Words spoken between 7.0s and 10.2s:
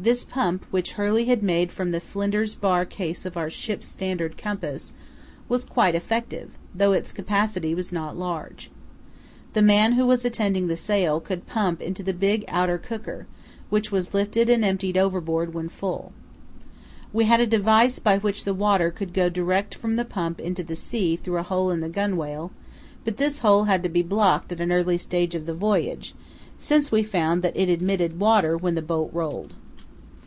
capacity was not large. The man who